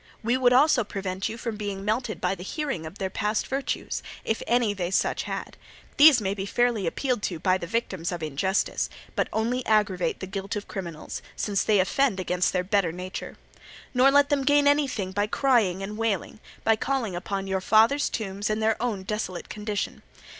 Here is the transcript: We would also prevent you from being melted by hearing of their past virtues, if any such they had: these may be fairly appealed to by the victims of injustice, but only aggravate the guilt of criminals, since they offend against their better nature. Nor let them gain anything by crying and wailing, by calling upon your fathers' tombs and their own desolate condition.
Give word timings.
We 0.23 0.35
would 0.35 0.51
also 0.51 0.83
prevent 0.83 1.29
you 1.29 1.37
from 1.37 1.57
being 1.57 1.85
melted 1.85 2.19
by 2.19 2.33
hearing 2.35 2.87
of 2.87 2.97
their 2.97 3.11
past 3.11 3.45
virtues, 3.45 4.01
if 4.25 4.41
any 4.47 4.75
such 4.89 5.25
they 5.25 5.31
had: 5.31 5.57
these 5.97 6.19
may 6.19 6.33
be 6.33 6.47
fairly 6.47 6.87
appealed 6.87 7.21
to 7.21 7.37
by 7.37 7.59
the 7.59 7.67
victims 7.67 8.11
of 8.11 8.23
injustice, 8.23 8.89
but 9.15 9.27
only 9.31 9.63
aggravate 9.67 10.19
the 10.19 10.25
guilt 10.25 10.55
of 10.55 10.67
criminals, 10.67 11.21
since 11.35 11.63
they 11.63 11.79
offend 11.79 12.19
against 12.19 12.51
their 12.51 12.63
better 12.63 12.91
nature. 12.91 13.37
Nor 13.93 14.09
let 14.09 14.29
them 14.29 14.43
gain 14.43 14.67
anything 14.67 15.11
by 15.11 15.27
crying 15.27 15.83
and 15.83 15.99
wailing, 15.99 16.39
by 16.63 16.75
calling 16.77 17.15
upon 17.15 17.45
your 17.45 17.61
fathers' 17.61 18.09
tombs 18.09 18.49
and 18.49 18.59
their 18.59 18.81
own 18.81 19.03
desolate 19.03 19.49
condition. 19.49 20.01